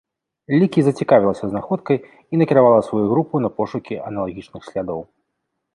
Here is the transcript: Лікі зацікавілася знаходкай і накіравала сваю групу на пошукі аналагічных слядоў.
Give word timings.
Лікі 0.61 0.79
зацікавілася 0.87 1.45
знаходкай 1.51 1.97
і 1.99 2.33
накіравала 2.41 2.81
сваю 2.89 3.05
групу 3.15 3.35
на 3.47 3.53
пошукі 3.61 3.95
аналагічных 4.11 4.61
слядоў. 4.73 5.01